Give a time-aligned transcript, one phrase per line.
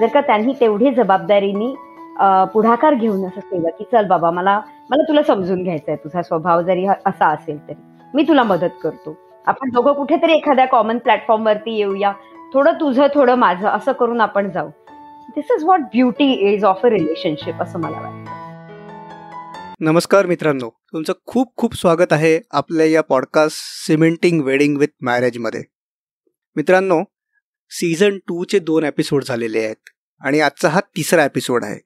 [0.00, 1.74] जर का त्यांनी तेवढी जबाबदारीनी
[2.52, 6.86] पुढाकार घेऊन असं केलं की चल बाबा मला मला तुला समजून घ्यायचंय तुझा स्वभाव जरी
[6.86, 7.80] असा असेल तरी.
[8.14, 9.16] मी तुला मदत करतो.
[9.46, 12.12] आपण दोघं कुठेतरी एखाद्या कॉमन प्लॅटफॉर्म वरती येऊया.
[12.54, 14.68] थोडं तुझं थोडं माझं असं करून आपण जाऊ.
[15.28, 18.38] This is what beauty is of a relationship असं मला वाटतं.
[19.80, 20.68] नमस्कार मित्रांनो.
[20.92, 25.62] तुमचं खूप खूप स्वागत आहे आपल्या या पॉडकास्ट सिमेंटिंग वेडिंग विथ मॅरेजमध्ये
[26.56, 27.00] मित्रांनो
[27.70, 29.90] सीझन टूचे दोन एपिसोड झालेले आहेत
[30.22, 31.78] आणि आजचा हा तिसरा एपिसोड आहे.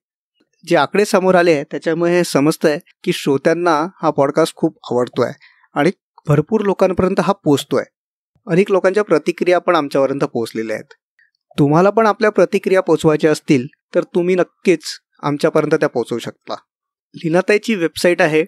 [0.65, 5.23] जे आकडे समोर आले आहेत त्याच्यामुळे हे समजतं आहे की श्रोत्यांना हा पॉडकास्ट खूप आवडतो
[5.23, 5.35] आहे
[5.75, 5.91] आणि
[6.29, 7.93] भरपूर लोकांपर्यंत हा पोचतो आहे
[8.47, 10.95] अनेक लोकांच्या प्रतिक्रिया पण आमच्यापर्यंत पोचलेल्या आहेत.
[11.59, 14.85] तुम्हाला पण आपल्या प्रतिक्रिया पोचवायच्या असतील तर तुम्ही नक्कीच
[15.23, 16.55] आमच्यापर्यंत त्या पोचवू शकता.
[17.15, 18.45] लिनाताईची वेबसाईट आहे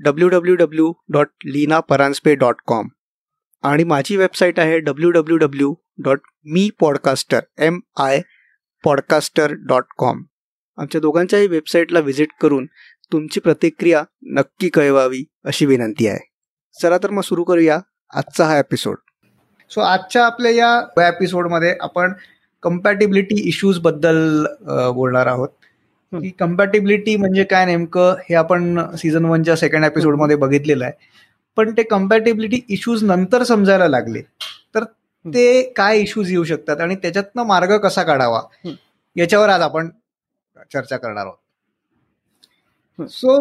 [0.00, 2.88] W W W dot Leena Paranjpe dot com
[3.64, 5.74] आणि माझी वेबसाईट आहे W W W
[6.04, 8.20] dot mi podcaster M I
[8.84, 10.22] podcaster dot com
[10.78, 12.66] आमच्या दोघांच्याही वेबसाईटला व्हिजिट करून
[13.12, 14.02] तुमची प्रतिक्रिया
[14.36, 16.18] नक्की कळवावी अशी विनंती आहे.
[16.76, 17.78] चला तर मग सुरू करूया
[18.12, 18.96] आजचा हा एपिसोड
[19.70, 22.12] सो आजच्या आपल्या या एपिसोडमध्ये आपण
[22.62, 24.46] कम्पॅटिबिलिटी इश्यूजबद्दल
[24.94, 25.48] बोलणार आहोत.
[26.12, 30.92] की कम्पॅटिबिलिटी म्हणजे काय नेमकं हे आपण सीझन वनच्या सेकंड एपिसोडमध्ये बघितलेलं आहे.
[31.56, 34.22] पण ते कम्पॅटिबिलिटी इश्यूज नंतर समजायला लागले.
[34.74, 34.84] तर
[35.24, 38.40] ते काय इश्यूज येऊ शकतात आणि त्याच्यातनं मार्ग कसा काढावा?
[39.16, 39.88] याच्यावर आज आपण
[40.72, 43.08] चर्चा करणार आहोत.
[43.10, 43.36] सो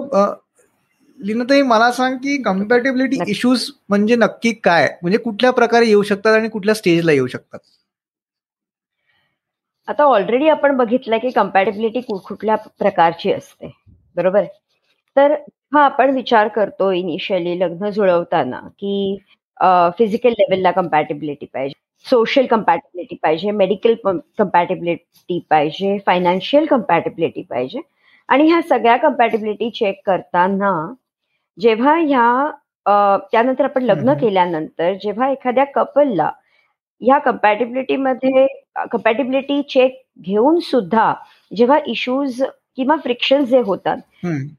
[1.20, 4.88] लिनताई मला सांग की कम्पॅटेबिलिटी इश्यूज म्हणजे नक्की काय?
[5.02, 7.60] म्हणजे कुठल्या प्रकारे येऊ शकतात आणि कुठल्या स्टेजला येऊ शकतात?
[9.88, 13.72] आता ऑलरेडी आपण बघितलं की कम्पॅटेबिलिटी कुठल्या प्रकारची असते.
[14.16, 14.44] बरोबर?
[15.16, 15.36] तर
[15.74, 19.18] हा आपण विचार करतो इनिशियली लग्न जुळवताना की
[19.98, 21.74] फिजिकल लेवलला कम्पॅटेबिलिटी पाहिजे
[22.06, 23.94] सोशल कम्पॅटेबिलिटी पाहिजे मेडिकल
[24.40, 27.82] कम्पॅटेबिलिटी पाहिजे फायनान्शियल कम्पॅटेबिलिटी पाहिजे.
[28.30, 30.72] आणि ह्या सगळ्या कम्पॅटेबिलिटी चेक करताना
[31.58, 32.50] जेव्हा ह्या
[33.32, 36.30] त्यानंतर आपण लग्न केल्यानंतर जेव्हा एखाद्या कपलला
[37.02, 38.46] ह्या कम्पॅटेबिलिटीमध्ये
[38.92, 41.14] कम्पॅटेबिलिटी चेक घेऊन सुद्धा
[41.52, 42.42] जेव्हा इश्यूज
[42.78, 43.98] किंवा फ्रिक्शन जे होतात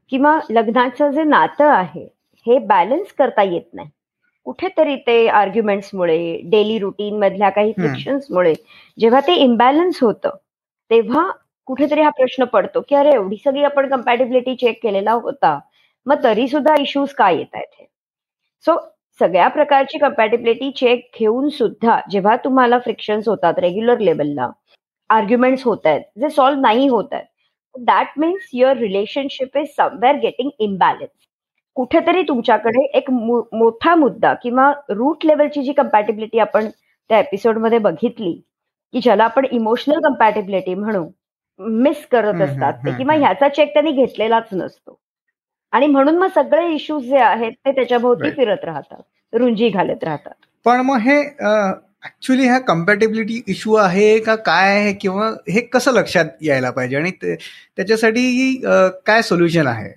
[0.09, 2.03] किंवा लग्नाचं जे नातं आहे
[2.45, 3.89] हे बॅलन्स करता येत नाही.
[4.45, 6.17] कुठेतरी ते आर्ग्युमेंट्समुळे
[6.51, 8.53] डेली रुटीन मधल्या काही फ्रिक्शन्समुळे
[8.97, 10.35] जेव्हा ते इम्बॅलन्स होतं
[10.91, 11.29] तेव्हा
[11.67, 15.57] कुठेतरी हा प्रश्न पडतो की अरे एवढी सगळी आपण कम्पॅटेबिलिटी चेक केलेला होता
[16.05, 17.85] मग तरी सुद्धा इश्यूज काय येत आहेत
[18.65, 18.77] सो
[19.19, 24.49] सगळ्या प्रकारची कम्पॅटेबिलिटी चेक घेऊन सुद्धा जेव्हा तुम्हाला फ्रिक्शन्स होतात रेग्युलर लेवलला
[25.09, 27.25] आर्ग्युमेंट्स होत आहेत जे सॉल्व्ह नाही होत आहेत
[27.77, 31.27] that means your relationship is somewhere getting imbalance
[31.75, 36.69] कुठेतरी तुमच्याकडे एक मोठा मुद्दा किंवा रूट लेवलची जी कम्पॅटेबिलिटी आपण
[37.09, 38.31] त्या एपिसोडमध्ये बघितली
[38.93, 41.07] की ज्याला आपण इमोशनल कम्पॅटेबिलिटी म्हणू
[41.59, 44.99] मिस करत असतात ते किंवा ह्याचा चेक त्यांनी घेतलेलाच नसतो.
[45.71, 50.33] आणि म्हणून मग सगळे इश्यूज जे आहेत ते त्याच्याभोवती फिरत राहतात रुंजी घालत राहतात.
[50.65, 51.21] पण मग हे
[52.05, 56.95] ऍक्च्युली हा कम्पॅटेबिलिटी इश्यू आहे का काय आहे किंवा हे कसं लक्षात यायला पाहिजे?
[56.97, 58.61] आणि त्याच्यासाठी
[59.05, 59.89] काय सोल्युशन आहे?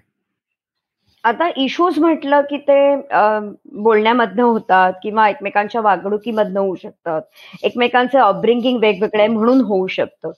[1.24, 2.78] आता इश्यूज म्हटलं की ते
[3.82, 7.22] बोलण्यामधनं होतात किंवा एकमेकांच्या वागणुकीमधनं होऊ शकतात.
[7.64, 10.30] एकमेकांचं अपब्रिंगिंग वेगवेगळे म्हणून होऊ शकतं.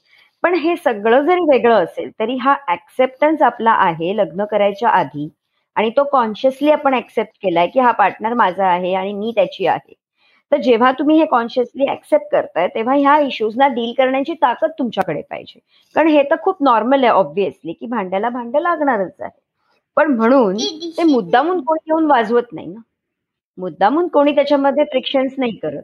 [0.42, 5.28] पण हे सगळं जरी वेगळं असेल तरी हा ऍक्सेप्टन्स आपला आहे लग्न करायच्या आधी.
[5.76, 9.94] आणि तो कॉन्शियसली आपण ऍक्सेप्ट केलाय की हा पार्टनर माझा आहे आणि मी त्याची आहे.
[10.53, 15.59] तर जेव्हा तुम्ही हे कॉन्शियसली ऍक्सेप्ट करताय तेव्हा ह्या इश्यूजना डील करण्याची ताकद तुमच्याकडे पाहिजे.
[15.97, 19.31] कारण हे तर खूप नॉर्मल आहे ऑब्व्हियसली की भांड्याला भांडं लागणारच आहे.
[19.97, 20.56] पण म्हणून
[20.99, 22.81] ते मुद्दामून कोणी येऊन वाजवत नाही ना.
[23.59, 25.83] मुद्दामून कोणी त्याच्यामध्ये फ्रिक्शन्स नाही करत.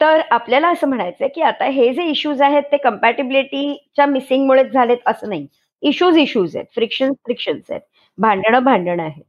[0.00, 5.28] तर आपल्याला असं म्हणायचंय की आता हे जे इश्यूज आहेत ते कम्पॅटेबिलिटीच्या मिसिंगमुळेच झालेत असं
[5.28, 5.46] नाही.
[5.82, 6.66] इश्यूज इश्यूज आहेत.
[6.74, 7.80] फ्रिक्शन फ्रिक्शन्स आहेत.
[8.18, 9.22] भांडणं भांडणं आहे.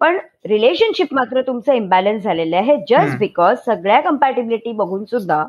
[0.00, 0.18] पण
[0.48, 2.76] रिलेशनशिप मात्र तुमचं इम्बॅलन्स झालेलं आहे.
[2.88, 5.44] जस्ट बिकॉज सगळ्या कम्पॅटेबिलिटी बघून सुद्धा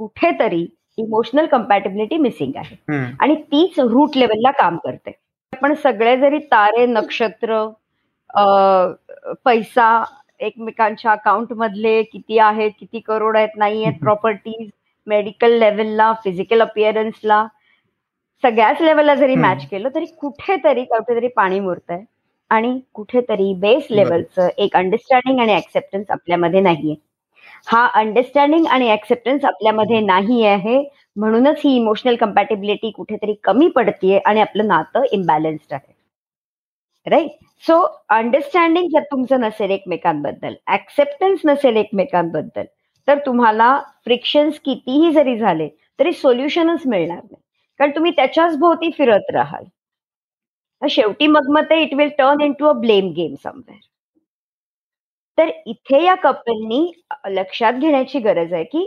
[0.00, 0.66] कुठेतरी
[0.98, 2.76] इमोशनल कम्पॅटेबिलिटी मिसिंग आहे.
[3.20, 5.12] आणि तीच रूट लेवलला काम करते.
[5.52, 7.64] पण सगळे जरी तारे नक्षत्र
[9.44, 10.04] पैसा
[10.40, 14.68] एकमेकांच्या अकाउंट मधले किती आहेत किती करोड आहेत नाही आहेत प्रॉपर्टीज
[15.06, 17.46] मेडिकल लेवलला फिजिकल अपिअरन्सला
[18.42, 22.04] सगळ्याच लेवलला जरी मॅच केलं तरी कुठेतरी कुठेतरी पाणी मुरत आहे
[22.50, 26.94] आणि कुठेतरी बेस लेवलचं एक अंडरस्टँडिंग आणि ऍक्सेप्टन्स आपल्यामध्ये नाहीये.
[27.66, 30.82] हा अंडरस्टँडिंग आणि ऍक्सेप्टन्स आपल्यामध्ये नाही आहे
[31.16, 35.92] म्हणूनच ही इमोशनल कम्पॅटेबिलिटी कुठेतरी कमी पडतीये आणि आपलं नातं इम्बॅलन्स्ड आहे.
[37.06, 37.30] राईट
[37.64, 37.80] सो
[38.10, 42.64] अंडरस्टँडिंग जर तुमचं नसेल एकमेकांबद्दल ऍक्सेप्टन्स नसेल एकमेकांबद्दल
[43.08, 45.68] तर तुम्हाला फ्रिक्शन्स कितीही जरी झाले
[45.98, 47.40] तरी सोल्युशनच मिळणार नाही.
[47.80, 49.64] कारण तुम्ही त्याच्याच भोवती फिरत राहाल.
[50.90, 53.80] शेवटी मग मग ते it will turn into a blame game somewhere
[55.38, 56.80] तर इथे या कपलनी
[57.28, 58.86] लक्षात घेण्याची गरज आहे की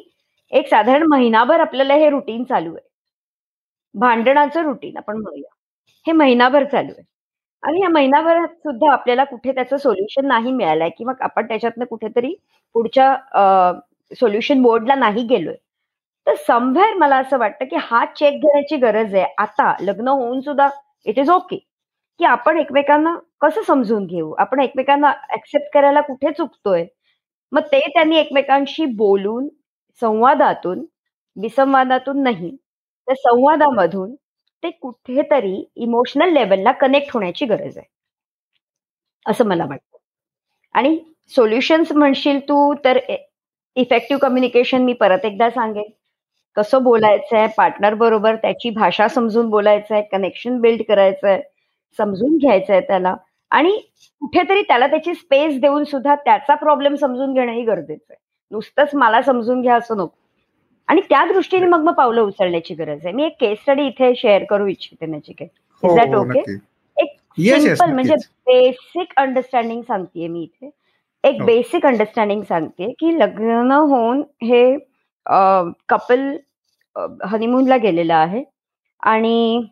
[0.51, 2.85] एक साधारण महिनाभर आपल्याला हे रुटीन चालू आहे.
[3.95, 5.49] भांडणाचं रुटीन आपण म्हणूया.
[6.05, 7.03] हे महिनाभर चालू आहे.
[7.63, 12.33] आणि या महिनाभरात सुद्धा आपल्याला कुठे त्याचं सोल्युशन नाही मिळालंय किंवा आपण त्याच्यातनं कुठेतरी
[12.75, 13.15] पुढच्या
[14.11, 15.55] सोल्युशन बोर्डला नाही गेलोय.
[16.27, 19.25] तर समवेअर मला असं वाटतं की हा चेक घेण्याची गरज आहे.
[19.37, 20.69] आता लग्न होऊन सुद्धा
[21.05, 21.59] इट इज ओके
[22.19, 24.33] की आपण एकमेकांना कसं समजून घेऊ?
[24.39, 26.85] आपण एकमेकांना ऍक्सेप्ट करायला कुठे चुकतोय?
[27.51, 29.47] मग ते त्यांनी एकमेकांशी बोलून
[30.01, 30.85] संवादातून
[31.37, 32.55] विसंवादातून नाही
[33.07, 34.15] तर संवादामधून
[34.63, 37.87] ते कुठेतरी इमोशनल लेवलला कनेक्ट होण्याची गरज आहे.
[39.25, 39.97] असं मला वाटतं.
[40.75, 40.97] आणि
[41.31, 42.97] सोल्युशन्स म्हणशील तू तर
[43.75, 45.89] इफेक्टिव्ह कम्युनिकेशन मी परत एकदा सांगेन.
[46.57, 51.41] कसं बोलायचं आहे पार्टनर बरोबर त्याची भाषा समजून बोलायचं आहे कनेक्शन बिल्ड करायचं आहे
[51.99, 53.15] समजून घ्यायचं आहे त्याला.
[53.51, 53.71] आणि
[54.21, 58.19] कुठेतरी त्याला त्याची स्पेस देऊन सुद्धा त्याचा प्रॉब्लेम समजून घेणंही गरजेचं आहे.
[58.51, 60.15] नुसतंच मला समजून घ्या असं नको.
[60.87, 63.13] आणि त्या दृष्टीने मग मग पावलं उचलण्याची गरज आहे.
[63.13, 66.39] मी एक केस स्टडी इथे शेअर करू इच्छिते इज दॅट ओके
[66.97, 68.15] एक सिंपल म्हणजे
[68.47, 70.69] बेसिक अंडरस्टँडिंग सांगतेय मी इथे.
[71.23, 71.89] एक बेसिक हो.
[71.89, 74.77] अंडरस्टँडिंग सांगते की लग्न होऊन हे
[75.89, 76.29] कपल
[77.25, 78.43] हनीमूनला गेलेलं आहे.
[79.03, 79.67] आणि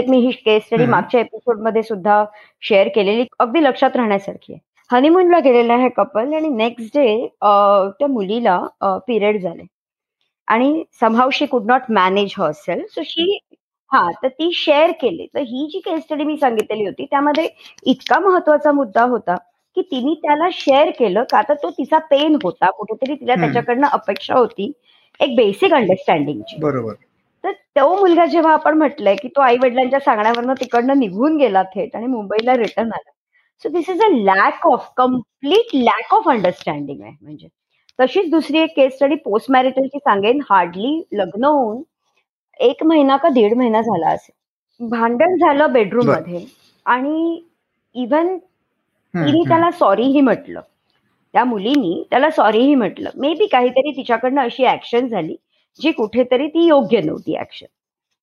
[0.00, 2.24] मी ही केस स्टडी मागच्या एपिसोडमध्ये सुद्धा
[2.62, 3.24] शेअर केलेली.
[3.40, 4.60] अगदी लक्षात राहण्यासारखी आहे.
[4.90, 7.26] हनीमूनला गेलेलं आहे कपल आणि नेक्स्ट डे
[7.98, 8.58] त्या मुलीला
[9.06, 9.62] पिरियड झाले.
[10.48, 13.38] आणि somehow she could not manage herself so she
[13.90, 15.26] हा तर ती शेअर केली.
[15.34, 17.48] तर ही जी केस स्टडी मी सांगितलेली होती त्यामध्ये
[17.86, 19.34] इतका महत्त्वाचा मुद्दा होता
[19.76, 22.70] की तिने त्याला शेअर केलं का तर तो तिचा पेन होता.
[22.70, 24.72] कुठेतरी तिला त्याच्याकडनं अपेक्षा होती.
[25.20, 26.94] एक बेसिक अंडरस्टँडिंगची बरोबर.
[27.44, 31.96] तर तो मुलगा जेव्हा आपण म्हटलंय की तो आई वडिलांच्या सांगण्यावरनं तिकडनं निघून गेला थेट
[31.96, 33.10] आणि मुंबईला रिटर्न आला.
[33.64, 37.12] So this is a lack of complete lack of understanding आहे.
[37.20, 37.48] म्हणजे
[37.98, 40.40] तशीच दुसरी एक केस स्टडी पोस्ट मॅरिटलची सांगेन.
[40.50, 41.82] हार्डली लग्न होऊन
[42.60, 44.88] एक महिना का दीड महिना झाला असेल.
[44.88, 46.44] भांडण झालं बेडरूममध्ये
[46.86, 47.40] आणि
[47.94, 48.36] इव्हन
[49.14, 50.60] तिने त्याला सॉरीही म्हटलं.
[51.34, 53.10] त्या मुलीनी त्याला सॉरीही म्हटलं.
[53.16, 55.36] मे बी काहीतरी तिच्याकडनं अशी ऍक्शन झाली.
[55.80, 57.66] जी कुठेतरी ती योग्य नव्हती ऍक्शन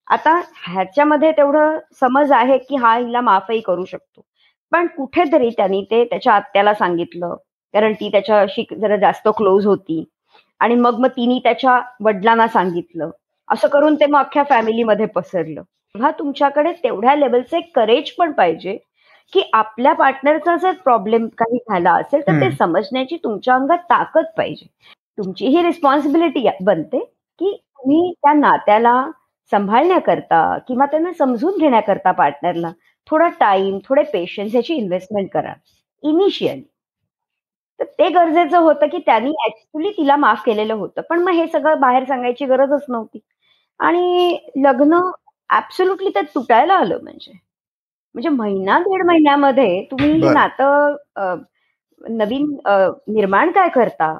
[0.07, 4.25] आता ह्याच्यामध्ये तेवढं समज आहे की हा हिला माफही करू शकतो.
[4.71, 7.35] पण कुठेतरी त्यांनी ते त्याच्या आत्याला सांगितलं.
[7.73, 10.03] कारण ती त्याच्याशी जरा जास्त क्लोज होती.
[10.61, 13.09] आणि मग मग तिने त्याच्या वडिलांना सांगितलं.
[13.49, 15.61] असं करून ते मग अख्ख्या फॅमिलीमध्ये पसरलं.
[15.61, 18.77] तेव्हा तुमच्याकडे तेवढ्या लेवलचं करेज पण पाहिजे
[19.33, 24.65] की आपल्या पार्टनरचा जर प्रॉब्लेम काही झाला असेल तर ते समजण्याची तुमच्या अंगात ताकद पाहिजे.
[25.17, 26.99] तुमची ही रिस्पॉन्सिबिलिटी बनते.
[27.41, 28.93] की तुम्ही त्या नात्याला
[29.51, 32.71] सांभाळण्याकरता किंवा त्यांना समजून घेण्याकरता पार्टनरला
[33.07, 35.53] थोडा टाइम थोडे पेशन्स याची इन्व्हेस्टमेंट करा.
[36.03, 36.61] इनिशियली
[37.79, 41.01] तर ते गरजेचं होतं की त्यांनी ऍक्च्युली तिला माफ केलेलं होतं.
[41.09, 43.19] पण मग हे सगळं बाहेर सांगायची गरजच नव्हती.
[43.79, 44.99] आणि लग्न
[45.49, 47.31] ऍब्सोल्युटली ते तुटायला आलं म्हणजे.
[48.15, 50.95] म्हणजे महिना दीड महिन्यामध्ये तुम्ही हे नातं
[52.01, 52.45] नवीन
[53.15, 54.13] निर्माण काय करता?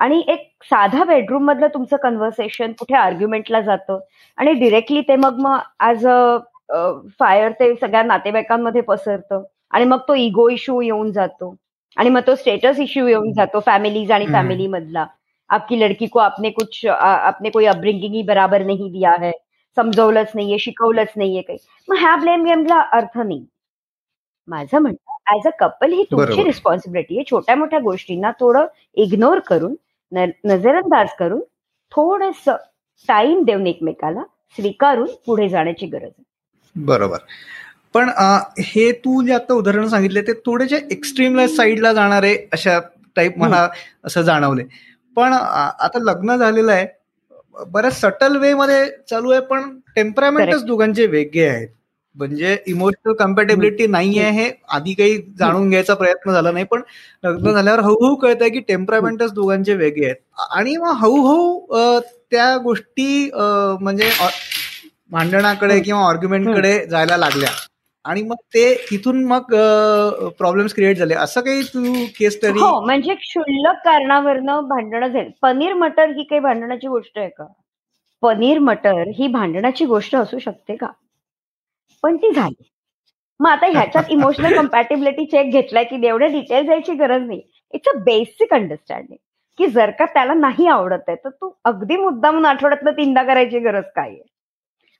[0.00, 3.98] आणि एक साधा बेडरूम मधलं तुमचं कन्व्हर्सेशन कुठे आर्ग्युमेंटला जातं?
[4.38, 6.16] आणि डिरेक्टली ते मग मग ऍज अ
[7.20, 9.42] फायर ते सगळ्या नातेवाईकांमध्ये पसरतं.
[9.70, 11.54] आणि मग तो इगो इश्यू येऊन जातो.
[11.96, 15.06] आणि मग तो स्टेटस इश्यू येऊन जातो फॅमिलीज आणि फॅमिली मधला.
[15.50, 19.32] आपकी लडकी को आपने कुछ आपने कोई अपब्रिंगिंग ही बराबर नहीं दिया है.
[19.76, 21.58] समजवलंच नाहीये शिकवलंच नाहीये काही.
[21.88, 23.44] मग ह्या ब्लेम गेमला अर्थ नाही.
[24.48, 27.24] माझं म्हणणं ऍज अ कपल ही तुमची रिस्पॉन्सिबिलिटी आहे.
[27.30, 28.66] छोट्या मोठ्या गोष्टींना थोडं
[28.96, 29.74] इग्नोर करून
[30.12, 31.40] नजरअंदाज करून
[31.92, 32.48] थोडस
[33.08, 34.22] टाइम देऊन एकमेकाला
[34.58, 36.22] स्वीकारून पुढे जाण्याची गरज आहे.
[36.76, 37.18] बरोबर.
[37.94, 38.08] पण
[38.58, 42.78] हे तू जे आता उदाहरण सांगितले ते थोडेसे एक्स्ट्रीम साईडला जाणारे अशा
[43.16, 43.68] टाईप मला
[44.04, 44.64] असं जाणवले.
[45.16, 46.86] पण आता लग्न झालेलं आहे.
[47.68, 51.68] बऱ्याच सटल वे मध्ये चालू आहे पण टेम्परामेंटच दोघांचे वेगळे आहेत.
[52.16, 54.50] म्हणजे इमोशनल कम्पॅटेबिलिटी नाही आहे हे.
[54.68, 56.82] आधी काही जाणून घ्यायचा प्रयत्न झाला नाही पण
[57.24, 60.16] लग्न झाल्यावर हळूहळू कळत आहे की टेम्परामेंटच दोघांचे वेगळे आहेत.
[60.50, 61.98] आणि मग हळूहळू
[62.30, 63.30] त्या गोष्टी
[63.80, 64.10] म्हणजे
[65.12, 67.48] भांडणाकडे किंवा ऑर्ग्युमेंटकडे जायला लागल्या.
[68.04, 69.54] आणि मग ते तिथून मग
[70.38, 71.14] प्रॉब्लेम्स क्रिएट झाले.
[71.14, 71.82] असं काही तू
[72.18, 75.28] केस स्टडी हो म्हणजे क्षुल्लक कारणावरनं भांडणं झाली.
[75.42, 77.46] पनीर मटर ही काही भांडणाची गोष्ट आहे का?
[78.22, 80.86] पनीर मटर ही भांडणाची गोष्ट असू शकते का?
[82.02, 82.62] पण ती झाली.
[83.40, 87.40] मग आता ह्याच्यात इमोशनल कम्पॅटेबिलिटी चेक घेतलाय की एवढे डिटेल जायची गरज नाही.
[87.74, 89.16] इट्स अ बेसिक अंडरस्टँडिंग
[89.58, 93.58] की जर का त्याला नाही आवडत आहे तर तू अगदी मुद्दा म्हणून आठवड्यातनं तीनदा करायची
[93.58, 94.22] गरज काय आहे?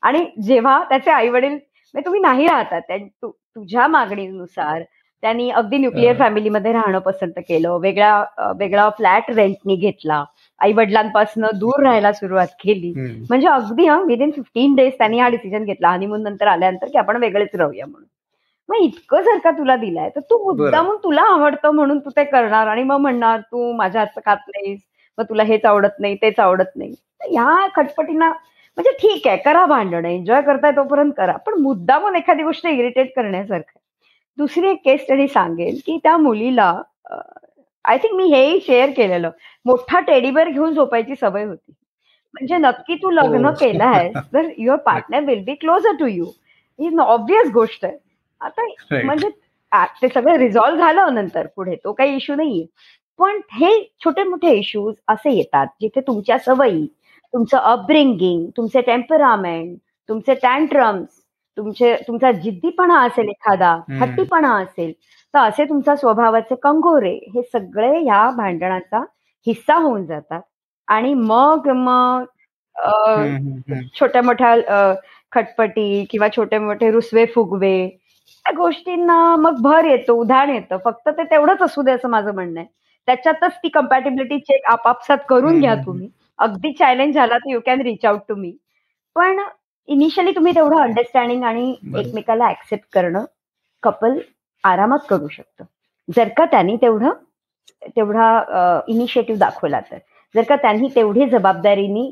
[0.03, 4.83] आणि जेव्हा त्याचे आई वडील म्हणजे तुम्ही नाही राहतात तुझ्या मागणीनुसार
[5.23, 10.23] त्यांनी अगदी न्यूक्लिअर फॅमिलीमध्ये राहणं पसंत केलं वेगळा वेगळा फ्लॅट रेंटनी घेतला
[10.61, 12.93] आई वडिलांपासून दूर राहायला सुरुवात केली.
[13.31, 15.91] म्हणजे अगदी हा विदिन फिफ्टीन डेज त्यांनी हा डिसिजन घेतला.
[15.91, 18.07] हनीमून नंतर आल्यानंतर की आपण वेगळेच राहूया म्हणून.
[18.69, 22.25] मग इतकं जर का तुला दिलंय तर तू मुद्दा म्हणून तुला आवडतं म्हणून तू ते
[22.25, 24.79] करणार आणि मग म्हणणार तू माझ्या हातचं खात नाहीस
[25.19, 26.95] मग तुला हेच आवडत नाही तेच आवडत नाही.
[27.23, 32.43] ह्या खटपटींना म्हणजे ठीक आहे करा भांडण एन्जॉय करताय तोपर्यंत करा पण मुद्दा म्हणून एखादी
[32.43, 33.79] गोष्ट इरिटेट करण्यासारखं
[34.39, 36.73] दुसरी एक केस स्टडी सांगेल की त्या मुलीला
[37.85, 39.31] आय थिंक मी हेही शेअर केलेलं.
[39.67, 41.73] मोठा टेडीबेअर घेऊन झोपायची सवय होती.
[42.35, 43.53] म्हणजे नक्की तू लग्न हो.
[43.61, 46.25] केलं आहेस तर your partner will be closer to you.
[46.79, 47.97] He obvious गोष्ट आहे.
[48.41, 48.67] आता
[49.05, 49.29] म्हणजे
[50.03, 52.65] ते सगळं रिझॉल्व्ह झालं नंतर पुढे तो काही इश्यू नाहीये.
[53.19, 53.71] पण हे
[54.05, 56.87] छोटे मोठे इश्यूज असे येतात जिथे तुमच्या सवयी
[57.35, 59.77] तुमचं अपब्रिंगिंग तुमचे टेम्परामेंट
[60.09, 61.19] तुमचे टँट्रम्स
[61.57, 64.93] तुमचे तुमचा जिद्दीपणा असेल एखादा हट्टीपणा असेल
[65.35, 68.99] तर असे तुमच्या स्वभावाचे कंगोरे हे सगळे ह्या भांडणाचा
[69.47, 70.41] हिस्सा होऊन जातात.
[70.89, 72.25] आणि मग मग
[73.99, 74.55] छोट्या मोठ्या
[75.33, 77.89] खटपटी किंवा छोटे मोठे रुसवे फुगवे
[78.45, 80.77] त्या गोष्टींना मग भर येतो उदाहरण येतं.
[80.85, 82.69] फक्त ते तेवढंच असू दे असं माझं म्हणणं आहे.
[83.09, 86.09] त्याच्यातच ती कम्पॅटेबिलिटी चेक आपापसात करून घ्या तुम्ही.
[86.39, 88.57] अगदी चॅलेंज झाला तर you can reach out to me
[89.17, 89.41] पण
[89.89, 93.25] इनिशियली तुम्ही तेवढं अंडरस्टँडिंग आणि एकमेकाला ऍक्सेप्ट करणं
[93.83, 94.19] कपल
[94.65, 95.65] आरामात करू शकतं.
[96.09, 97.11] जर का त्यांनी तेवढं
[97.97, 99.99] तेवढा इनिशिएटिव्ह दाखवला तर.
[100.35, 102.11] जर का त्यांनी तेवढी जबाबदारीनी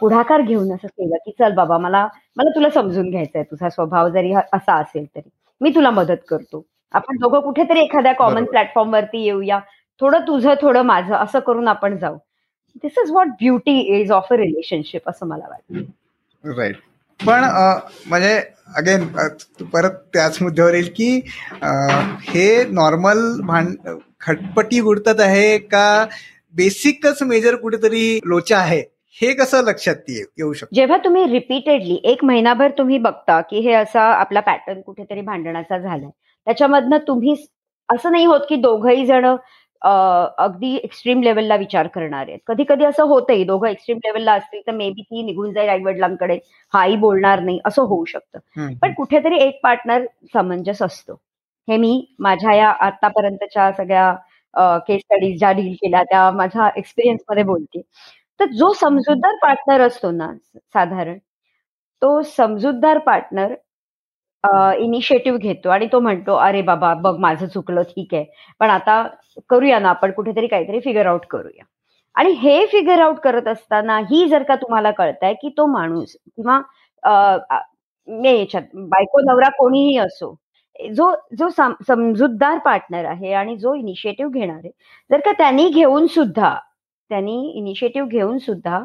[0.00, 4.08] पुढाकार घेऊन असं केलं की चल बाबा मला मला तुला समजून घ्यायचा आहे तुझा स्वभाव
[4.08, 5.28] जरी असा असेल तरी.
[5.60, 6.64] मी तुला मदत करतो.
[6.94, 9.58] आपण दोघं कुठेतरी एखाद्या कॉमन प्लॅटफॉर्मवरती येऊया.
[10.00, 12.16] थोडं तुझं थोडं माझं असं करून आपण जाऊ.
[12.76, 16.52] This is what beauty is of a relationship असं मला वाटतं.
[16.56, 16.76] राईट
[17.26, 17.44] पण
[18.08, 18.34] म्हणजे
[18.76, 19.06] अगेन
[19.72, 21.08] परत त्याच मुद्द्यावर येईल की
[22.28, 23.74] हे नॉर्मल भांड
[24.20, 26.06] खटपटी उडतात आहे का?
[26.54, 28.82] बेसिकच मेजर कुठेतरी लोचा आहे.
[29.20, 30.74] हे कसं लक्षात येऊ शकतं?
[30.74, 36.10] जेव्हा तुम्ही रिपीटेडली एक महिनाभर तुम्ही बघता की हे असा आपला पॅटर्न कुठेतरी भांडणाचा झालाय.
[36.46, 37.34] त्याच्यामधनं तुम्ही
[37.88, 39.26] असं नाही होत की दोघही जण
[39.84, 42.38] अगदी एक्स्ट्रीम लेवलला विचार करणार आहेत.
[42.46, 45.82] कधी कधी असं होतंय दोघं एक्स्ट्रीम लेवलला असतील तर मे बी ती निघून जाईल आई
[45.84, 46.38] वडिलांकडे
[46.72, 48.38] हाही बोलणार नाही असं होऊ शकतं.
[48.82, 51.14] पण कुठेतरी एक पार्टनर समंजस असतो.
[51.68, 54.12] हे मी माझ्या या आतापर्यंतच्या सगळ्या
[54.86, 57.80] केस स्टडीज ज्या डील केल्या त्या माझ्या एक्सपिरियन्समध्ये बोलते.
[58.40, 60.32] तर जो समजूतदार पार्टनर असतो ना
[60.74, 61.18] साधारण
[62.02, 63.54] तो समजूतदार पार्टनर
[64.44, 65.68] इनिशिएटिव्ह घेतो.
[65.70, 68.24] आणि तो म्हणतो अरे बाबा बघ माझं चुकलं ठीक आहे.
[68.60, 69.02] पण आता
[69.50, 71.64] करूया ना आपण कुठेतरी काहीतरी फिगर आउट करूया.
[72.16, 76.60] आणि हे फिगर आउट करत असताना ही जर का तुम्हाला कळतंय की तो माणूस किंवा
[78.24, 80.34] याच्यात बायको नवरा कोणीही असो
[80.96, 81.48] जो जो
[81.88, 84.70] समजूतदार पार्टनर आहे आणि जो इनिशिएटिव्ह घेणार आहे
[85.10, 86.54] जर का त्यांनी घेऊन सुद्धा
[87.10, 88.80] त्यांनी इनिशिएटिव्ह घेऊन सुद्धा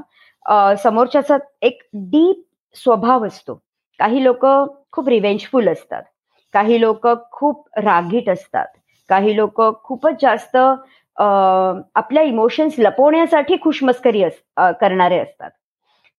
[0.84, 2.44] समोरच्याचा एक डीप
[2.76, 3.60] स्वभाव असतो.
[4.00, 4.46] काही लोक
[4.92, 6.04] खूप रिवेंजफुल असतात.
[6.54, 8.66] काही लोक खूप रागीट असतात.
[9.10, 10.58] काही लोक खूपच जास्त
[11.18, 14.24] आपल्या इमोशन्स लपवण्यासाठी खुशमस्करी
[14.80, 15.50] करणारे असतात.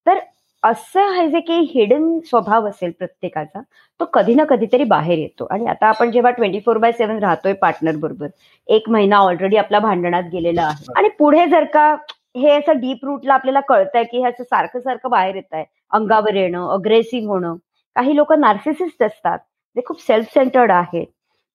[0.05, 0.19] तर
[0.63, 3.59] असं आहे जे की हिडन स्वभाव असेल प्रत्येकाचा
[3.99, 5.45] तो कधी ना कधीतरी बाहेर येतो.
[5.51, 8.27] आणि आता आपण जेव्हा ट्वेंटी फोर बाय सेव्हन राहतोय पार्टनर बरोबर
[8.67, 10.91] एक महिना ऑलरेडी आपल्या भांडणात गेलेला आहे.
[10.97, 11.93] आणि पुढे जर का
[12.37, 16.67] हे असं डीप रूटला आपल्याला कळतंय की ह्याचं सारखं सारखं बाहेर येत आहे अंगावर येणं
[16.73, 17.55] अग्रेसिव्ह होणं
[17.95, 19.39] काही लोक नार्सिसिस्ट असतात.
[19.75, 21.07] ते खूप सेल्फ सेंटर्ड आहेत.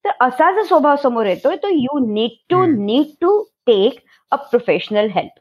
[0.05, 3.99] तर असा जो स्वभाव समोर येतोय तो you need to need to take
[4.33, 5.41] a professional help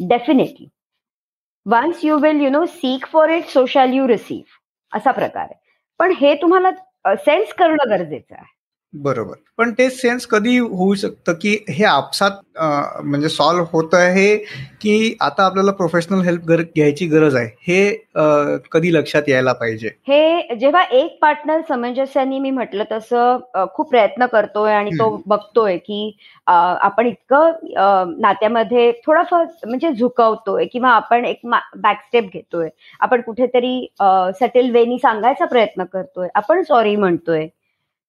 [0.00, 0.68] definitely
[1.66, 5.62] once you will you know seek for it so shall you receive असा प्रकार आहे.
[6.00, 6.70] पण हे तुम्हाला
[7.16, 8.52] सेन्स करणं गरजेचं आहे.
[8.94, 9.34] बरोबर.
[9.58, 12.30] पण ते सेन्स कधी होऊ शकतं की हे आपसात
[13.04, 14.36] म्हणजे सॉल्व्ह होत आहे
[14.80, 19.88] की आता आपल्याला प्रोफेशनल हेल्प घ्यायची गरज आहे हे कधी लक्षात यायला पाहिजे?
[20.08, 26.16] हे जेव्हा एक पार्टनर समंजस्याने मी म्हटलं तसं खूप प्रयत्न करतोय आणि तो बघतोय की
[26.46, 32.68] आपण इतकं नात्यामध्ये थोडाफार म्हणजे झुकवतोय किंवा आपण एक बॅकस्टेप घेतोय.
[33.00, 33.86] आपण कुठेतरी
[34.38, 36.28] सेटल वेनी सांगायचा प्रयत्न करतोय.
[36.34, 37.46] आपण सॉरी म्हणतोय.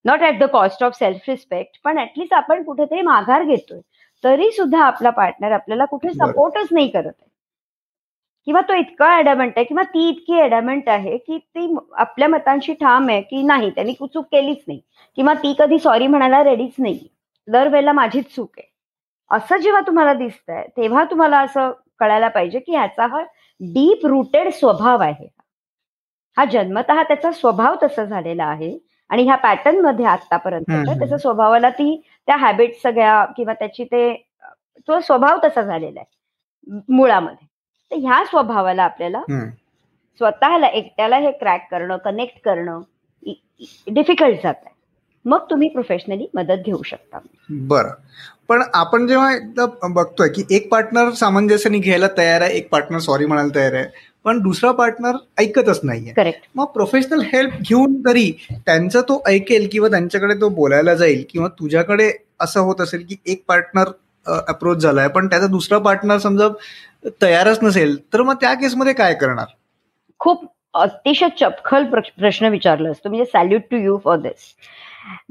[0.05, 3.79] Not at the cost of self respect पण ऍटलीस्ट आपण कुठेतरी माघार घेतोय.
[4.23, 7.29] तरी सुद्धा आपला पार्टनर आपल्याला कुठे सपोर्टच नाही करत आहे.
[8.47, 13.09] किंवा तो इतका ॲडॅमेंट आहे किंवा ती इतकी ॲडॅमेंट आहे की ती आपल्या मतांशी ठाम
[13.09, 14.79] आहे की नाही त्यांनी चूक केलीच नाही.
[15.17, 17.07] किंवा ती कधी सॉरी म्हणायला रेडीच नाही.
[17.47, 18.67] दरवेळेला माझीच चूक आहे.
[19.31, 23.21] असं जेव्हा तुम्हाला दिसतंय तेव्हा तुम्हाला असं कळायला पाहिजे की ह्याचा हा
[23.61, 25.27] डीप रुटेड स्वभाव आहे
[26.37, 28.77] हा जन्मत त्याचा स्वभाव तसा झालेला आहे
[29.09, 34.13] आणि ह्या पॅटर्नमध्ये आतापर्यंत त्याच्या स्वभावाला ती त्या हॅबिट सगळ्या किंवा त्याची ते
[34.87, 36.13] तो स्वभाव तसा झालेला आहे.
[36.89, 37.47] मुळामध्ये.
[37.91, 39.21] तर ह्या स्वभावाला आपल्याला
[40.19, 42.81] स्वतःला एकट्याला हे क्रॅक करणं कनेक्ट करणं
[43.87, 44.73] डिफिकल्ट जात आहे.
[45.25, 47.19] मग तुम्ही प्रोफेशनली मदत घेऊ शकता.
[47.49, 47.89] बरं.
[48.47, 53.25] पण आपण जेव्हा एकदा बघतोय की एक पार्टनर सामंजस्याने घ्यायला तयार आहे एक पार्टनर सॉरी
[53.25, 53.85] म्हणायला तयार आहे.
[54.25, 56.13] पण दुसरा पार्टनर ऐकतच नाहीये.
[56.13, 61.47] करेक्ट मग प्रोफेशनल हेल्प घेऊन तरी त्यांचा तो ऐकेल किंवा त्यांच्याकडे तो बोलायला जाईल किंवा
[61.59, 63.91] तुझ्याकडे असं होत असेल की एक पार्टनर
[64.47, 66.47] अप्रोच झालाय पण त्याचा दुसरा पार्टनर समजा
[67.21, 69.45] तयारच नसेल तर मग त्या केसमध्ये काय करणार?
[70.19, 73.09] खूप अतिशय चपखल प्रश्न विचारला असतो.
[73.09, 74.53] म्हणजे salute to you for this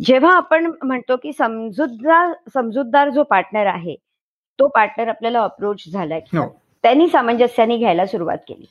[0.07, 3.95] जेव्हा आपण म्हणतो की समजूतदार समजूतदार जो पार्टनर आहे
[4.59, 6.21] तो पार्टनर आपल्याला अप्रोच झालाय.
[6.33, 6.47] हो.
[6.85, 8.67] त्यांनी सामंजस्याने घ्यायला सुरुवात केली.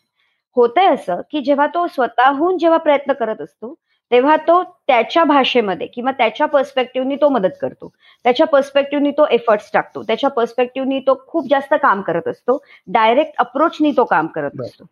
[0.56, 3.74] होतंय असं की जेव्हा तो स्वतःहून जेव्हा प्रयत्न करत असतो
[4.12, 7.88] तेव्हा तो त्याच्या भाषेमध्ये किंवा त्याच्या पर्स्पेक्टिव्हनी तो मदत करतो.
[8.26, 10.04] त्याच्या पर्स्पेक्टिव्हनी तो एफर्ट्स टाकतो.
[10.04, 12.58] त्याच्या पर्स्पेक्टिव्हनी तो खूप जास्त काम करत असतो.
[12.88, 14.86] डायरेक्ट अप्रोचनी तो काम करत असतो.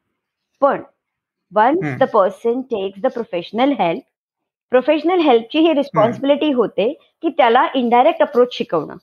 [0.62, 0.82] पण
[1.52, 4.04] once the person takes the professional help
[4.72, 6.92] professional हेल्पची ही रिस्पॉन्सिबिलिटी होते
[7.24, 8.96] की त्याला इनडायरेक्ट अप्रोच शिकवणं.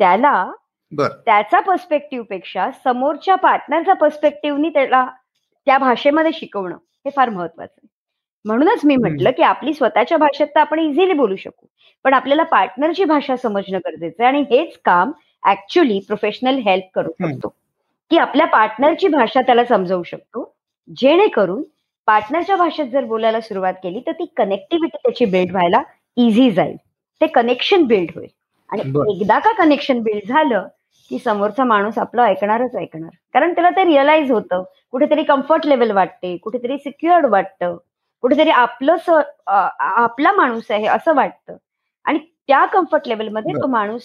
[0.00, 0.50] त्याला
[0.92, 5.06] त्याचा पर्स्पेक्टिव्हपेक्षा समोरच्या पार्टनरचा पर्स्पेक्टिव्हनी त्याला
[5.66, 7.88] त्या भाषेमध्ये शिकवणं हे फार महत्वाचं आहे.
[8.44, 11.66] म्हणूनच मी म्हटलं की आपली स्वतःच्या भाषेत तर आपण इझिली बोलू शकू.
[12.04, 15.12] पण आपल्याला पार्टनरची भाषा समजणं गरजेचं आहे आणि हेच काम
[15.46, 17.48] ऍक्च्युली प्रोफेशनल हेल्प करू शकतो.
[18.10, 20.54] की आपल्या पार्टनरची भाषा त्याला समजवू शकतो.
[20.96, 21.62] जेणेकरून
[22.06, 25.82] पार्टनरच्या भाषेत जर बोलायला सुरुवात केली तर ती कनेक्टिव्हिटी त्याची बिल्ड व्हायला
[26.16, 26.76] इझी जाईल.
[27.20, 28.28] ते कनेक्शन बिल्ड होईल.
[28.70, 28.82] आणि
[29.16, 30.68] एकदा का कनेक्शन बिल्ड झालं
[31.10, 33.10] की समोरचा माणूस आपलं ऐकणारच ऐकणार.
[33.34, 34.62] कारण त्याला ते रिअलाइज होतं.
[34.90, 37.76] कुठेतरी कम्फर्ट लेवल वाटते कुठेतरी सिक्युअर्ड वाटतं
[38.22, 38.96] कुठेतरी आपलं
[39.46, 41.56] आपला माणूस आहे असं वाटतं.
[42.06, 44.02] आणि त्या कम्फर्ट लेवलमध्ये तो माणूस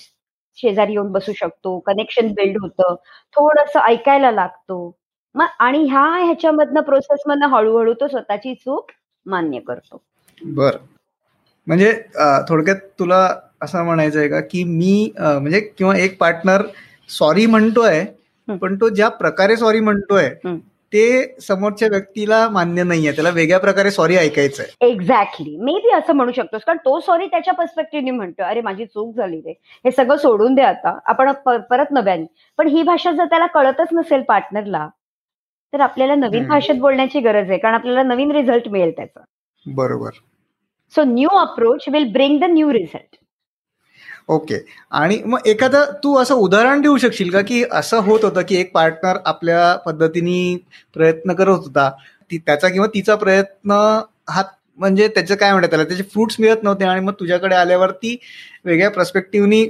[0.58, 2.96] शेजारी येऊन बसू शकतो कनेक्शन बिल्ड होतं
[3.36, 4.96] थोडस ऐकायला लागतो.
[5.36, 8.92] मग आणि ह्या ह्याच्यामधनं प्रोसेसमधनं हळूहळू तो स्वतःची चूक
[9.26, 10.02] मान्य करतो.
[10.42, 10.78] बर.
[11.68, 11.92] म्हणजे
[12.50, 13.28] थोडक्यात तुला
[13.62, 16.62] असं म्हणायचं आहे का की मी म्हणजे किंवा एक पार्टनर
[17.10, 18.04] सॉरी म्हणतोय
[18.62, 20.30] पण तो ज्या प्रकारे सॉरी म्हणतोय
[20.94, 23.12] ते समोरच्या व्यक्तीला मान्य नाहीये.
[23.12, 27.26] त्याला वेगळ्या प्रकारे सॉरी ऐकायचं आहे एक्झॅक्टली मे बी असं म्हणू शकतोस कारण तो सॉरी
[27.32, 29.52] त्याच्या पर्स्पेक्टिव्हने म्हणतो अरे माझी चूक झाली रे.
[29.86, 30.98] हे सगळं सोडून दे आता.
[31.06, 31.32] आपण
[31.70, 32.26] परत नव्याने.
[32.60, 34.88] पण ही भाषा जर त्याला कळतच नसेल पार्टनरला
[35.74, 39.24] तर आपल्याला नवीन भाषेत बोलण्याची गरज आहे कारण आपल्याला नवीन रिझल्ट मिळेल त्याचा.
[39.66, 40.10] बरोबर.
[40.94, 43.16] So new approach will bring the new result
[44.30, 44.58] okay.
[44.92, 48.72] आणि मग एखादं तू असं उदाहरण देऊ शकशील का की असं होत होतं की एक
[48.74, 50.56] पार्टनर आपल्या पद्धतीने
[50.94, 51.90] प्रयत्न करत होता
[52.32, 53.72] त्याचा किंवा तिचा प्रयत्न
[54.30, 54.44] हा
[54.78, 58.16] म्हणजे त्याचं काय म्हणतात त्याला त्याचे फ्रुट्स मिळत नव्हते आणि मग तुझ्याकडे आल्यावरती
[58.66, 59.62] वेगळ्या पर्स्पेक्टिव्हनी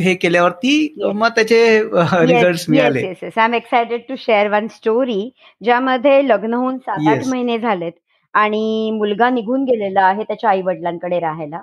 [0.00, 3.02] हे केल्यावरती मग त्याचे रिझल्ट मिळाले.
[3.36, 5.28] I am excited to share one story
[5.64, 7.92] ज्यामध्ये लग्न होऊन सात आठ महिने झालेत
[8.34, 11.62] आणि मुलगा निघून गेलेला आहे त्याच्या आई वडिलांकडे राहायला.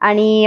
[0.00, 0.46] आणि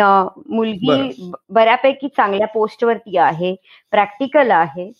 [0.49, 3.55] मुलगी बऱ्यापैकी चांगल्या पोस्टवरती आहे
[3.93, 4.91] प्रॅक्टिकल आहे.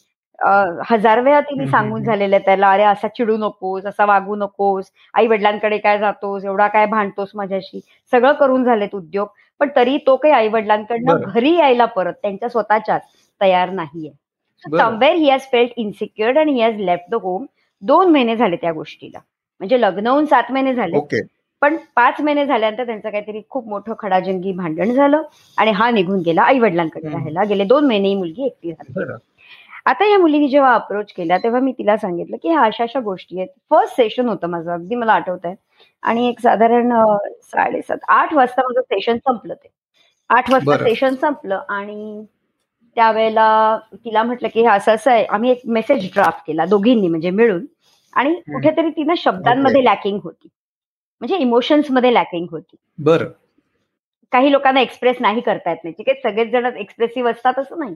[0.89, 5.77] हजार वेळा तिने सांगून झालेलं त्याला अरे असा चिडू नकोस असा वागू नकोस आई वडिलांकडे
[5.77, 7.79] काय जातोस एवढा काय भांडतोस माझ्याशी?
[8.13, 9.27] सगळं करून झालेत उद्योग
[9.61, 13.01] पण तरी तो काही आई वडिलांकडनं घरी यायला परत त्यांच्या स्वतःच्याच
[13.41, 14.11] तयार नाहीये.
[14.63, 17.45] Somewhere he has felt insecured and he has left the home
[17.81, 19.19] दोन महिने झाले त्या गोष्टीला.
[19.61, 20.97] म्हणजे लग्न होऊन सात महिने झाले
[21.61, 25.21] पण पाच महिने झाल्यानंतर त्यांचं काहीतरी खूप मोठं खडाजंगी भांडण झालं
[25.57, 27.43] आणि हा निघून गेला आई वडिलांकडे राहायला.
[27.43, 29.11] गेले दोन महिने ही मुलगी एकटी झाली
[29.85, 33.37] आता या मुलीने जेव्हा अप्रोच केला तेव्हा मी तिला सांगितलं की ह्या अशा अशा गोष्टी
[33.39, 33.49] आहेत.
[33.71, 35.55] फर्स्ट सेशन होतं माझं अगदी मला आठवत आहे.
[36.03, 36.91] आणि एक साधारण
[37.43, 39.67] साडेसात आठ वाजता माझं सेशन संपलं ते.
[40.29, 42.25] आठ वाजता सेशन संपलं आणि
[42.97, 47.29] त्यावेळेला तिला म्हटलं की हे असं असं आहे आम्ही एक मेसेज ड्राफ्ट केला दोघींनी म्हणजे
[47.31, 47.65] मिळून.
[48.13, 50.47] आणि कुठेतरी तिनं शब्दांमध्ये लॅकिंग होती.
[51.21, 52.75] म्हणजे इमोशन्समध्ये लॅकिंग होती.
[52.97, 53.29] बरं.
[54.31, 55.93] काही लोकांना एक्सप्रेस नाही करता येत नाही.
[55.97, 56.19] ठीक आहे?
[56.21, 57.95] सगळेच जण एक्सप्रेसिव्ह असतात असं नाही.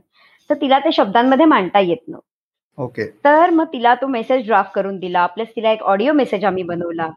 [0.49, 2.83] तर तिला ते शब्दांमध्ये मांडता येत नव्हतं.
[2.83, 3.05] ओके.
[3.25, 5.25] तर मग तिला तो मेसेज ड्राफ्ट करून दिला.
[5.25, 7.09] प्लस तिला एक ऑडिओ मेसेज आम्ही बनवला.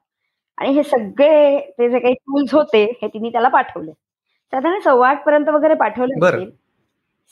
[0.56, 3.92] आणि हे सगळे ते जे काही टूल्स होते हे तिने त्याला पाठवले.
[4.52, 6.44] साधारण सव्वा आठ पर्यंत वगैरे पाठवले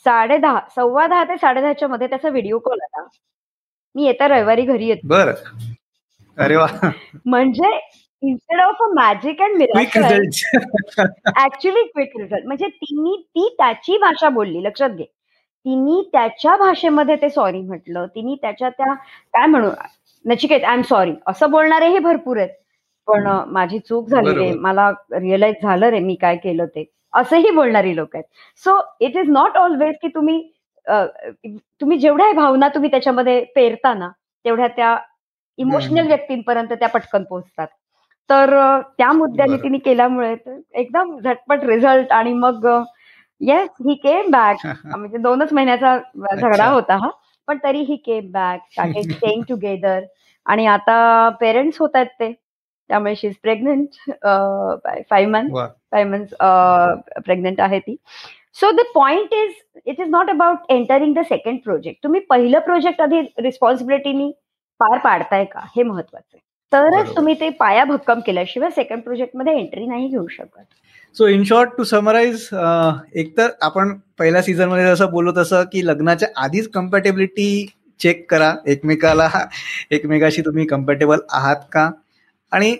[0.05, 3.07] साडे दहा सव्वा दहा ते साडे दहाच्या मध्ये त्याचा व्हिडिओ कॉल आला.
[3.95, 5.07] मी येत्या रविवारी घरी येतो.
[5.07, 5.31] बर.
[6.37, 6.67] अरे वा.
[7.25, 7.79] म्हणजे
[8.23, 10.03] instead of a magic and miracle
[11.43, 14.61] actually quick result म्हणजे तिने ती त्याची भाषा बोलली.
[14.63, 15.03] लक्षात घे.
[15.65, 18.05] तिने त्याच्या भाषेमध्ये ते सॉरी म्हटलं.
[18.15, 19.69] तिने त्याच्या त्या काय म्हणू
[20.25, 22.49] नचिकेत आय एम सॉरी असं बोलणारे हे भरपूर आहेत.
[23.07, 24.51] पण माझी चूक झाली रे.
[24.59, 26.83] मला रिअलाइज झालं रे मी काय केलं ते.
[27.13, 28.23] असंही बोलणारी लोक आहेत.
[28.65, 30.41] So it is not always की तुम्ही
[30.87, 33.93] तुम्ही जेवढ्या भावना तुम्ही त्याच्यामध्ये पेरता
[34.45, 34.97] तेवढ्या त्या
[35.59, 37.67] इमोशनल व्यक्तींपर्यंत त्या पटकन पोहोचतात.
[38.29, 38.49] तर
[38.97, 40.35] त्या मुद्द्याने तिने केल्यामुळे
[40.73, 42.67] एकदम झटपट रिझल्ट आणि मग
[43.41, 45.97] येस ही केम बॅक म्हणजे दोनच महिन्याचा
[46.35, 47.09] झगडा होता हा
[47.47, 49.99] पण तरी ही केम बॅक स्टेईंग टुगेदर
[50.45, 52.31] आणि आता पेरेंट्स होत आहेत ते.
[52.89, 53.95] त्यामुळे she is pregnant
[55.09, 55.49] five month
[55.91, 56.33] five month
[57.25, 57.95] pregnant आहे ती.
[58.59, 59.53] So the point is
[59.85, 64.31] it is not about entering the second project तुम्ही पहिलं प्रोजेक्ट आधी रिस्पॉन्सिबिलिटीनी
[64.79, 65.65] पार पाडताय का?
[65.75, 66.42] हे महत्वाचं आहे.
[66.73, 70.63] तरच तुम्ही ते पाया भक्कम केल्याशिवाय सेकंड प्रोजेक्टमध्ये एंट्री नाही घेऊ शकत.
[71.15, 72.47] So in short to summarise
[73.15, 77.65] एकतर आपण पहिल्या सीझनमध्ये जसं बोललो तसं की लग्नाच्या आधीच कम्पॅटेबिलिटी
[77.99, 78.53] चेक करा.
[78.67, 79.29] एकमेकाला
[79.91, 81.89] एकमेकाशी तुम्ही कम्पॅटेबल आहात का?
[82.51, 82.75] आणि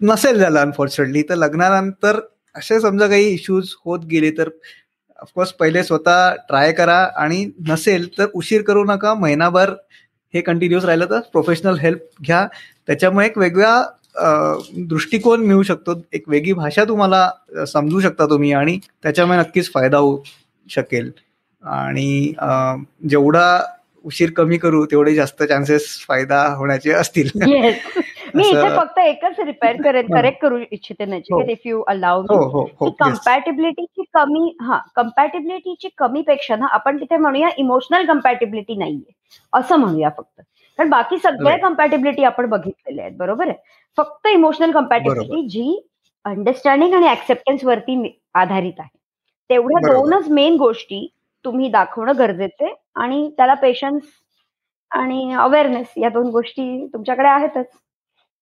[0.00, 2.20] नसेल झालं अनफॉर्च्युनेटली तर लग्नानंतर
[2.54, 4.48] असे समजा काही इश्यूज होत गेले तर
[5.18, 9.14] ऑफकोर्स पहिले स्वतः ट्राय करा आणि नसेल तर उशीर करू नका.
[9.14, 9.70] महिनाभर
[10.34, 12.46] हे कंटिन्युअस राहिलं तर प्रोफेशनल हेल्प घ्या.
[12.86, 13.82] त्याच्यामुळे एक वेगळा
[14.76, 16.02] दृष्टिकोन मिळू शकतो.
[16.12, 17.30] एक वेगळी भाषा तुम्हाला
[17.66, 20.18] समजू शकता तुम्ही आणि त्याच्यामुळे नक्कीच फायदा होऊ
[20.70, 21.10] शकेल.
[21.64, 22.32] आणि
[23.08, 23.62] जेवढा
[24.04, 27.28] उशीर कमी करू तेवढे जास्त चान्सेस फायदा होण्याचे असतील.
[28.34, 34.56] मी इथे फक्त एकच रिपेअर करेन करेक्ट करू इच्छिते नचिकेत इफ यू की कम्पॅटेबिलिटीची कमी
[34.60, 39.12] हा कम्पॅटेबिलिटीची कमीपेक्षा ना आपण तिथे म्हणूया इमोशनल कम्पॅटेबिलिटी नाहीये.
[39.52, 40.40] असं म्हणूया फक्त.
[40.82, 43.56] कारण बाकी सगळ्या कम्पॅटेबिलिटी आपण बघितलेल्या आहेत बरोबर आहे?
[43.96, 45.88] फक्त इमोशनल कम्पॅटेबिलिटी जी
[46.24, 48.96] अंडरस्टँडिंग आणि ऍक्सेप्टन्स वरती आधारित आहे.
[49.50, 51.06] तेवढ्या दोनच मेन गोष्टी
[51.44, 54.02] तुम्ही दाखवणं गरजेचे आणि त्याला पेशन्स
[54.90, 57.66] आणि अवेअरनेस या दोन गोष्टी तुमच्याकडे आहेतच.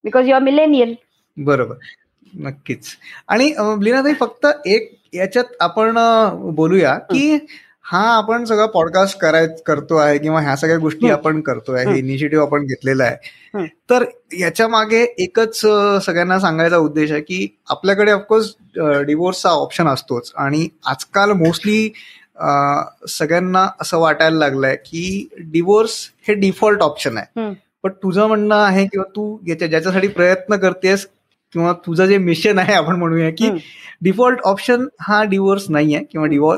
[0.05, 0.95] बिकॉज यू आर मिलेनियल
[1.37, 1.75] बरोबर.
[2.39, 2.87] नक्कीच.
[3.29, 5.99] आणि लीनाताई फक्त एक याच्यात आपण
[6.55, 7.37] बोलूया की
[7.85, 11.99] हा आपण सगळं पॉडकास्ट कराय करतो आहे किंवा ह्या सगळ्या गोष्टी आपण करतोय हे.
[11.99, 13.67] इनिशिएटिव्ह आपण घेतलेला आहे.
[13.91, 14.05] तर
[14.39, 15.61] याच्या मागे एकच
[16.07, 18.55] सगळ्यांना सांगायचा उद्देश आहे की आपल्याकडे ऑफकोर्स
[19.07, 20.33] डिवोर्सचा ऑप्शन असतोच.
[20.37, 21.93] आणि आजकाल मोस्टली
[23.09, 27.53] सगळ्यांना असं वाटायला लागलंय की डिवोर्स हे डिफॉल्ट ऑप्शन आहे.
[27.83, 31.07] पण तुझं म्हणणं आहे किंवा तू याच्या ज्याच्यासाठी प्रयत्न करतेस
[31.55, 33.51] किंवा तुझं जे मिशन आहे आपण म्हणूया की
[34.03, 36.55] डिफॉल्ट ऑप्शन हा डिवोर्स नाही आहे किंवा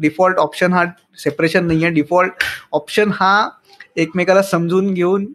[0.00, 0.84] डिफॉल्ट ऑप्शन हा
[1.18, 3.48] सेपरेशन नाही आहे डिफॉल्ट ऑप्शन हा
[3.96, 5.26] एकमेकाला समजून घेऊन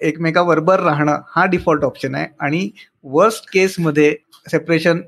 [0.00, 2.26] एकमेकाबरोबर राहणं हा डिफॉल्ट ऑप्शन आहे.
[2.40, 2.68] आणि
[3.04, 4.14] वर्स्ट केसमध्ये
[4.50, 5.00] सेपरेशन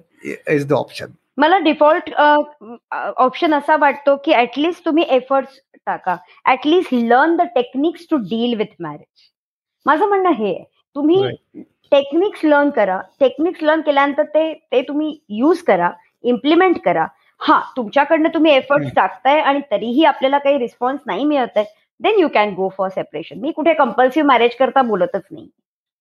[0.51, 2.11] इज द ऑप्शन मला डिफॉल्ट
[3.17, 6.17] ऑप्शन असा वाटतो की ऍटलिस्ट तुम्ही एफर्ट्स टाका.
[6.53, 9.29] At least learn the techniques to deal with marriage
[9.87, 10.55] माझं म्हणणं हे
[10.97, 11.23] तुम्ही
[11.93, 13.01] टेक्निक्स लर्न करा.
[13.21, 15.91] टेक्निक्स लर्न केल्यानंतर ते ते तुम्ही यूज करा.
[16.25, 17.07] इम्प्लिमेंट करा.
[17.41, 21.65] हा तुमच्याकडनं तुम्ही एफर्ट्स टाकताय आणि तरीही आपल्याला काही रिस्पॉन्स नाही मिळत आहे
[22.01, 25.49] then you can go for separation मी कुठे कंपल्सिव्ह मॅरेज करता बोलतच नाही.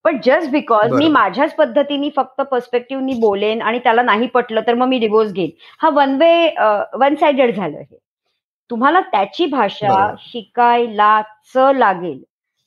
[0.05, 4.87] पण जस्ट बिकॉज मी माझ्याच पद्धतीने फक्त पर्स्पेक्टिव्हनी बोलेन आणि त्याला नाही पटलं तर मग
[4.87, 5.49] मी डिवोर्स घेईन.
[5.81, 6.49] हा वन वे
[6.99, 7.97] वन साइडेड झालं हे.
[8.69, 12.21] तुम्हाला त्याची भाषा शिकायलाच लागेल.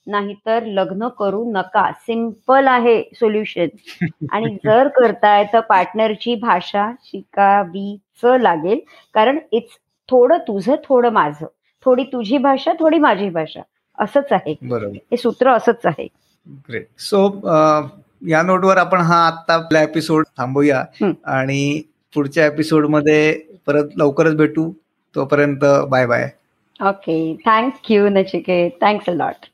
[0.07, 1.91] नाहीतर लग्न करू नका.
[2.07, 3.69] सिंपल आहे सोल्युशन
[4.33, 8.79] आणि जर करताय तर पार्टनरची भाषा शिकावीच लागेल.
[9.15, 11.47] कारण इट्स थोडं तुझं थोडं माझं.
[11.87, 13.61] थोडी तुझी भाषा थोडी माझी भाषा.
[13.99, 14.53] असंच आहे.
[14.63, 16.07] हे सूत्र असंच आहे.
[16.69, 17.27] ग्रेट सो
[18.23, 20.85] या नोटवर आपण हा आता आपला एपिसोड थांबूया.
[21.25, 21.83] आणि
[22.15, 23.33] पुढच्या एपिसोडमध्ये
[23.67, 24.71] परत लवकरच भेटू.
[25.15, 26.29] तोपर्यंत bye bye
[26.81, 29.47] okay thank you Nachiket thanks a lot